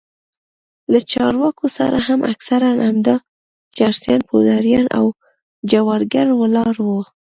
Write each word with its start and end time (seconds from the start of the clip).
له 0.91 0.99
چارواکو 1.11 1.65
سره 1.77 1.97
هم 2.07 2.19
اکثره 2.33 2.69
همدا 2.87 3.15
چرسيان 3.77 4.21
پوډريان 4.27 4.85
او 4.97 5.05
جوارگر 5.71 6.27
ولاړ 6.41 6.75
وو. 6.87 7.01